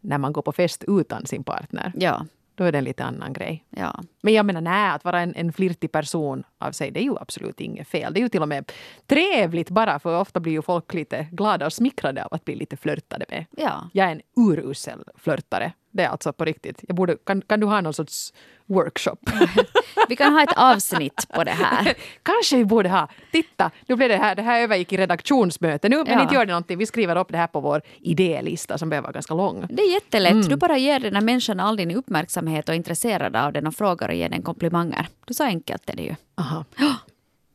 [0.00, 1.92] när man går på fest utan sin partner.
[1.96, 2.24] Ja,
[2.58, 3.64] Då är det en lite annan grej.
[3.70, 4.00] ja.
[4.20, 7.16] Men jag menar, nej, att vara en, en flirtig person av sig, det är ju
[7.20, 8.14] absolut inget fel.
[8.14, 8.72] Det är ju till och med
[9.06, 12.76] trevligt bara, för ofta blir ju folk lite glada och smickrade av att bli lite
[12.76, 13.44] flörtade med.
[13.50, 13.90] ja.
[13.92, 15.72] Jag är en urusel flörtare.
[15.98, 16.84] Det är alltså på riktigt.
[16.88, 18.32] Jag borde, kan, kan du ha någon sorts
[18.66, 19.16] workshop?
[20.08, 21.94] Vi kan ha ett avsnitt på det här.
[22.22, 23.08] Kanske vi borde ha.
[23.32, 25.88] Titta, nu blev det här, det här övergick i redaktionsmöte.
[25.88, 26.22] Nu, men Ja.
[26.22, 26.78] inte gör det någonting.
[26.78, 29.66] Vi skriver upp det här på vår idélista som behöver vara ganska lång.
[29.70, 30.32] Det är jättelätt.
[30.32, 30.48] Mm.
[30.48, 33.74] Du bara ger den här människan all din uppmärksamhet och är intresserad av den och
[33.74, 35.08] frågar och ger den komplimanger.
[35.26, 36.14] Du så enkelt är det ju.
[36.40, 36.64] Aha.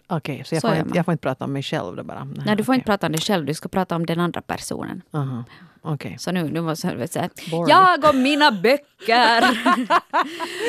[0.08, 2.24] Okej, så, jag, Så får inte, jag får inte prata om mig själv då bara?
[2.46, 2.78] Nej, du får okej.
[2.78, 5.02] inte prata om dig själv, du ska prata om den andra personen.
[5.14, 5.44] Aha.
[5.86, 6.16] Okej.
[6.20, 7.30] Så nu, nu måste jag säga,
[7.68, 9.60] jag och mina böcker.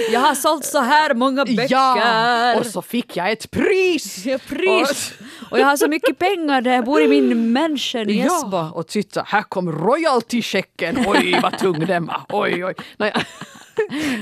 [0.13, 1.67] jag har sålt så här många böcker.
[1.71, 4.27] Ja, och så fick jag ett pris!
[4.27, 5.13] Ja, pris.
[5.51, 8.57] Och jag har så mycket pengar där jag bor i min mansion i Esbo.
[8.57, 11.05] Ja, och titta, här kom royalty-checken.
[11.07, 12.23] Oj, vad tung den var.
[12.29, 12.75] Oj, oj.
[12.97, 13.23] Nåja.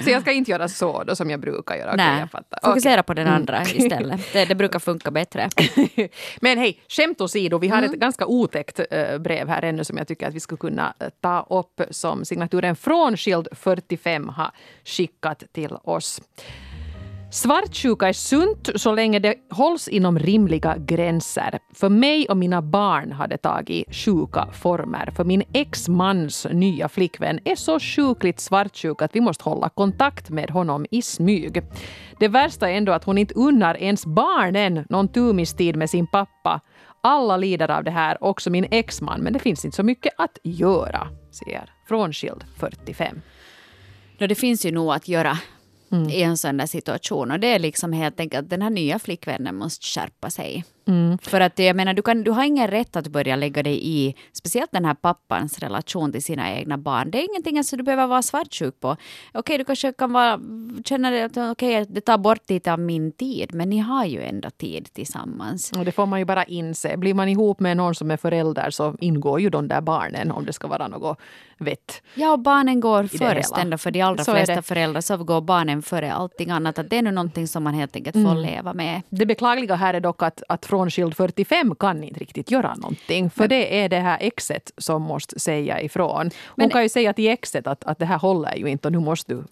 [0.04, 1.94] Så jag ska inte göra så då som jag brukar göra.
[1.96, 2.58] Nej, jag fattar.
[2.64, 3.02] fokusera Okej.
[3.02, 4.20] på den andra istället.
[4.32, 5.48] Det, det brukar funka bättre.
[6.40, 7.90] Men hej, skämt åsido, vi har Mm.
[7.94, 11.08] ett ganska otäckt eh, brev här ännu som jag tycker att vi skulle kunna eh,
[11.20, 14.50] ta upp som signaturen Frånskild 45 har
[14.84, 16.20] skickat till oss.
[17.32, 21.58] Svartsjuka är sunt så länge det hålls inom rimliga gränser.
[21.74, 25.10] För mig och mina barn har det tagit sjuka former.
[25.16, 30.50] För min ex-mans nya flickvän är så sjukligt svartsjuk att vi måste hålla kontakt med
[30.50, 31.62] honom i smyg.
[32.20, 36.60] Det värsta är ändå att hon inte unnar ens barnen någon tumistid med sin pappa.
[37.02, 40.38] Alla lider av det här, också min exman, men det finns inte så mycket att
[40.42, 43.20] göra, säger Frånskild 45.
[44.18, 45.38] det finns ju nog att göra
[45.92, 46.08] mm.
[46.08, 47.30] i en sån där situation.
[47.30, 50.64] Och det är liksom helt enkelt att den här nya flickvännen måste skärpa sig.
[50.86, 51.18] Mm.
[51.18, 54.14] För att jag menar, du, kan, du har ingen rätt att börja lägga dig i,
[54.32, 57.10] speciellt den här pappans relation till sina egna barn.
[57.10, 58.88] Det är ingenting alltså du behöver vara svartsjuk på.
[58.88, 60.40] Okej, okay, du kanske kan vara,
[60.84, 64.50] känna att okay, det tar bort lite av min tid, men ni har ju ändå
[64.50, 65.72] tid tillsammans.
[65.72, 66.96] Och det får man ju bara inse.
[66.96, 70.46] Blir man ihop med någon som är förälder så ingår ju de där barnen om
[70.46, 71.18] det ska vara något
[71.58, 72.02] vett.
[72.14, 75.82] Ja, och barnen går först ändå för de allra så flesta föräldrar så går barnen
[75.82, 76.78] före allting annat.
[76.78, 78.42] Att det är nu någonting som man helt enkelt får mm.
[78.42, 79.02] leva med.
[79.08, 83.30] Det beklagliga här är dock att, att frånskild 45 kan inte riktigt göra någonting.
[83.30, 86.30] För det är det här exet som måste säga ifrån.
[86.46, 88.98] Hon kan ju säga till exet att, att det här håller ju inte och nu
[88.98, 89.44] måste du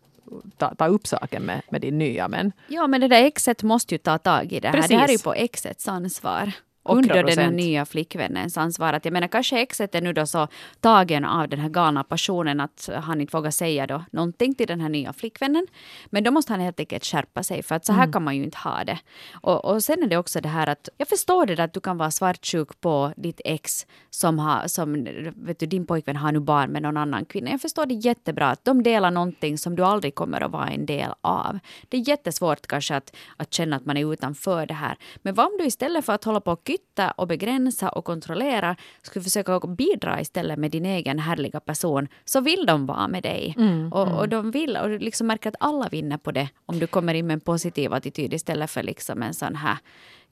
[0.56, 2.28] ta, ta upp saken med, med din nya.
[2.28, 2.52] Men...
[2.68, 4.74] Ja, men det där exet måste ju ta tag i det här.
[4.74, 4.90] Precis.
[4.90, 6.52] Det här är ju på exets ansvar
[6.82, 8.92] under den här nya flickvännens ansvar.
[8.92, 10.48] Att jag menar kanske exet är nu då så
[10.80, 14.80] tagen av den här galna passionen att han inte vågar säga då någonting till den
[14.80, 15.66] här nya flickvännen.
[16.06, 18.12] Men då måste han helt enkelt skärpa sig för att så här mm.
[18.12, 18.98] kan man ju inte ha det.
[19.32, 21.80] Och, och sen är det också det här att jag förstår det där att du
[21.80, 26.40] kan vara svartsjuk på ditt ex som har, som vet du, din pojkvän har nu
[26.40, 27.50] barn med någon annan kvinna.
[27.50, 30.86] Jag förstår det jättebra att de delar någonting som du aldrig kommer att vara en
[30.86, 31.58] del av.
[31.88, 34.96] Det är jättesvårt kanske att, att känna att man är utanför det här.
[35.22, 38.76] Men vad om du istället för att hålla på och kytta och begränsa och kontrollera
[39.02, 43.54] skulle försöka bidra istället med din egen härliga person så vill de vara med dig.
[43.58, 44.14] Mm, och, mm.
[44.14, 47.14] och de vill och du liksom märker att alla vinner på det om du kommer
[47.14, 49.78] in med en positiv attityd istället för liksom en sån här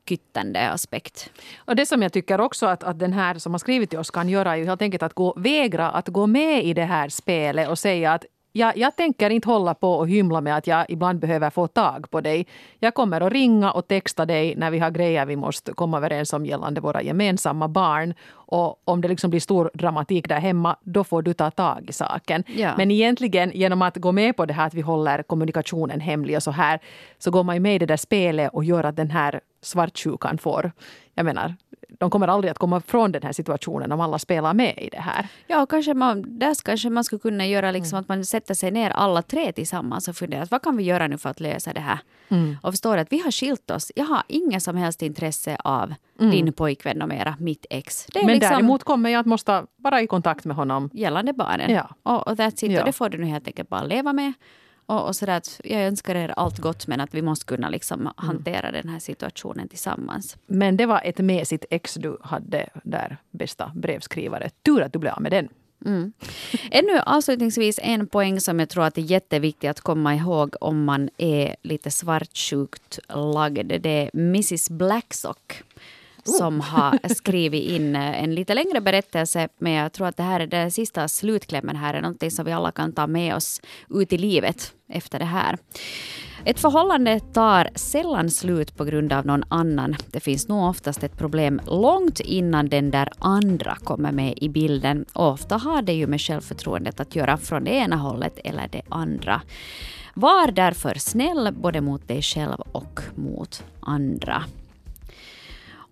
[0.09, 1.31] kyttande aspekt.
[1.59, 4.11] Och det som jag tycker också att, att den här som har skrivit till oss
[4.11, 7.09] kan göra är ju helt enkelt att gå, vägra att gå med i det här
[7.09, 10.87] spelet och säga att jag, jag tänker inte hålla på och hymla med att jag
[10.89, 12.47] ibland behöver få tag på dig.
[12.79, 16.33] Jag kommer att ringa och texta dig när vi har grejer vi måste komma överens
[16.33, 18.15] om gällande våra gemensamma barn.
[18.31, 21.93] Och om det liksom blir stor dramatik där hemma, då får du ta tag i
[21.93, 22.45] saken.
[22.47, 22.75] Ja.
[22.77, 26.43] Men egentligen genom att gå med på det här att vi håller kommunikationen hemlig och
[26.43, 26.81] så här,
[27.19, 30.39] så går man ju med i det där spelet och gör att den här svartsjukan
[30.39, 30.73] får,
[31.15, 31.55] jag menar,
[31.99, 35.01] de kommer aldrig att komma från den här situationen om alla spelar med i det
[35.01, 35.29] här.
[35.47, 38.01] Ja, kanske man, där kanske man skulle kunna göra liksom mm.
[38.01, 41.19] att man sätter sig ner alla tre tillsammans och funderar vad kan vi göra nu
[41.19, 41.99] för att lösa det här?
[42.29, 42.57] Mm.
[42.63, 43.93] Och förstår att vi har skilt oss.
[43.95, 46.31] Jag har inget som helst intresse av mm.
[46.31, 48.07] din pojkvän och mera, mitt ex.
[48.15, 50.91] Men liksom, däremot kommer jag att måste vara i kontakt med honom.
[50.93, 51.71] Gällande barnen.
[51.71, 51.89] Ja.
[52.03, 52.73] Och, och that's it.
[52.73, 52.81] Ja.
[52.81, 54.33] Och det får du nu helt enkelt bara leva med.
[54.89, 58.01] Och, och så att jag önskar er allt gott men att vi måste kunna liksom
[58.01, 58.13] mm.
[58.17, 60.37] hantera den här situationen tillsammans.
[60.47, 64.51] Men det var ett mesigt ex du hade där, bästa brevskrivare.
[64.63, 65.49] Tur att du blev av med den.
[65.87, 66.13] Mm.
[66.71, 71.11] Ännu avslutningsvis en poäng som jag tror att är jätteviktig att komma ihåg om man
[71.19, 73.73] är lite svartsjukt lagd.
[73.81, 75.63] Det är Mrs Blacksock
[76.29, 76.39] Oh.
[76.39, 79.49] som har skrivit in eh, en lite längre berättelse.
[79.59, 82.53] Men jag tror att det här är den sista slutklämmen här är någonting som vi
[82.53, 83.61] alla kan ta med oss
[83.91, 85.59] ut i livet efter det här.
[86.45, 89.97] Ett förhållande tar sällan slut på grund av någon annan.
[90.07, 95.05] Det finns nog oftast ett problem långt innan den där andra kommer med i bilden.
[95.13, 98.83] Och ofta har det ju med självförtroendet att göra från det ena hållet eller det
[98.89, 99.43] andra.
[100.15, 104.43] Var därför snäll både mot dig själv och mot andra.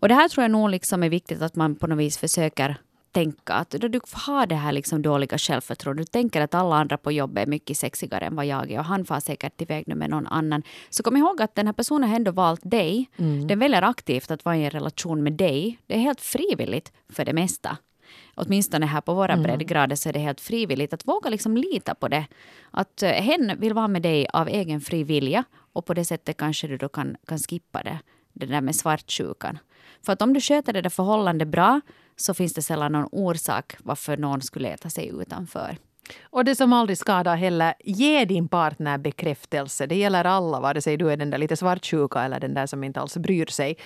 [0.00, 2.76] Och det här tror jag nog liksom är viktigt att man på något vis försöker
[3.12, 6.96] tänka att då du har det här liksom dåliga självförtroendet, du tänker att alla andra
[6.96, 9.94] på jobbet är mycket sexigare än vad jag är och han far säkert iväg nu
[9.94, 10.62] med någon annan.
[10.90, 13.10] Så kom ihåg att den här personen har ändå valt dig.
[13.16, 13.46] Mm.
[13.46, 15.78] Den väljer aktivt att vara i en relation med dig.
[15.86, 17.76] Det är helt frivilligt för det mesta.
[18.34, 19.42] Åtminstone här på våra mm.
[19.42, 22.26] breddgrader så är det helt frivilligt att våga liksom lita på det.
[22.70, 26.36] Att uh, hen vill vara med dig av egen fri vilja och på det sättet
[26.36, 27.98] kanske du då kan, kan skippa det,
[28.32, 29.58] det där med svartsjukan.
[30.06, 31.80] För att om du sköter det där förhållandet bra
[32.16, 35.76] så finns det sällan någon orsak varför någon skulle äta sig utanför.
[36.22, 39.86] Och det som aldrig skadar heller, ge din partner bekräftelse.
[39.86, 42.84] Det gäller alla, vare sig du är den där lite svartsjuka eller den där som
[42.84, 43.76] inte alls bryr sig.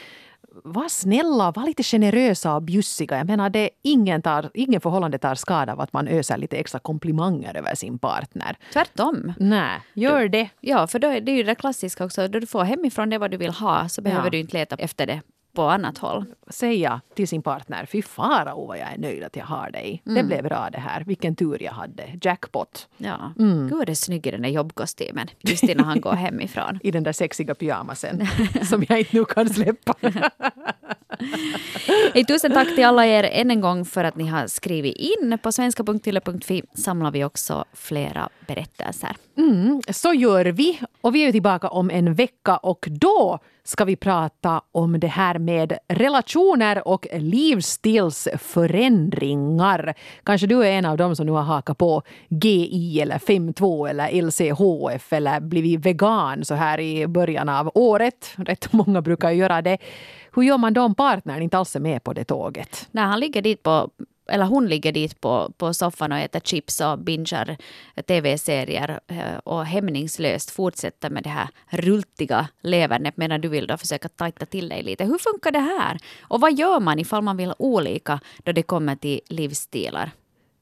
[0.64, 3.16] Var snälla, var lite generösa och bjussiga.
[3.16, 6.78] Jag menar, det ingen, tar, ingen förhållande tar skada av att man öser lite extra
[6.80, 8.56] komplimanger över sin partner.
[8.72, 9.32] Tvärtom.
[9.38, 10.48] Nej, gör det.
[10.60, 12.28] Ja, för då är det ju det klassiska också.
[12.28, 14.30] Då du får hemifrån det vad du vill ha så behöver ja.
[14.30, 15.20] du inte leta efter det
[15.52, 16.24] på annat håll.
[16.48, 20.02] säga till sin partner, fy farao vad jag är nöjd att jag har dig.
[20.06, 20.16] Mm.
[20.16, 21.04] Det blev bra det här.
[21.06, 22.04] Vilken tur jag hade.
[22.22, 22.88] Jackpot.
[22.96, 23.32] Ja.
[23.38, 23.68] Mm.
[23.68, 26.78] Gud vad det är snygg i den där jobbkostymen just innan han går hemifrån.
[26.82, 28.26] I den där sexiga pyjamasen
[28.62, 29.94] som jag inte nu kan släppa.
[32.14, 35.38] Hej, tusen tack till alla er än en gång för att ni har skrivit in.
[35.42, 39.16] På svenska.yle.fi samlar vi också flera berättelser.
[39.36, 40.80] Mm, så gör vi.
[41.00, 45.38] Och vi är tillbaka om en vecka och då ska vi prata om det här
[45.38, 49.94] med relationer och livsstilsförändringar.
[50.24, 54.22] Kanske du är en av dem som nu har hakat på GI eller 5.2 eller
[54.22, 58.34] LCHF eller blivit vegan så här i början av året.
[58.36, 59.78] Rätt många brukar göra det.
[60.32, 62.88] Hur gör man då om partnern inte alls är med på det tåget?
[62.90, 63.90] Nej, han ligger dit på
[64.30, 67.56] eller hon ligger dit på, på soffan och äter chips och bingar
[68.06, 74.08] tv-serier eh, och hämningslöst fortsätter med det här rultiga levernet medan du vill då försöka
[74.08, 75.04] tajta till dig lite.
[75.04, 75.98] Hur funkar det här?
[76.20, 80.10] Och vad gör man ifall man vill olika då det kommer till livsstilar?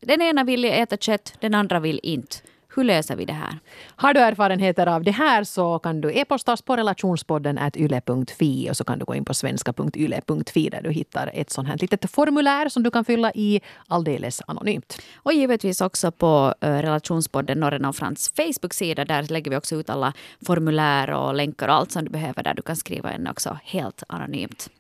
[0.01, 2.37] Den ena vill äta kött, den andra vill inte.
[2.79, 3.59] Hur löser vi det här?
[3.97, 8.77] Har du erfarenheter av det här så kan du e-posta oss på relationspodden yle.fi och
[8.77, 12.69] så kan du gå in på svenska.yle.fi där du hittar ett sånt här litet formulär
[12.69, 15.03] som du kan fylla i alldeles anonymt.
[15.17, 19.05] Och givetvis också på eh, relationspodden Norren och Frans Facebook-sida.
[19.05, 20.13] Där lägger vi också ut alla
[20.47, 24.03] formulär och länkar och allt som du behöver där du kan skriva in också helt
[24.09, 24.71] anonymt.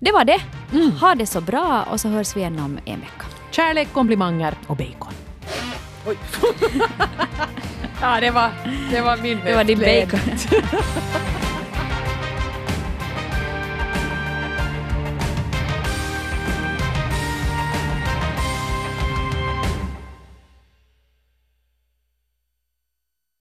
[0.00, 0.40] Det var det.
[1.00, 3.26] Ha det så bra och så hörs vi igen om en vecka.
[3.50, 5.12] Kärlek, komplimanger och bacon.
[6.06, 6.16] Oj.
[8.00, 8.50] ja, det var,
[8.90, 10.20] det var min Det var din bacon.